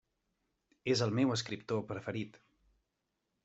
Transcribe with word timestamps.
És 0.93 1.03
el 1.07 1.13
meu 1.19 1.35
escriptor 1.37 1.85
preferit. 1.95 2.43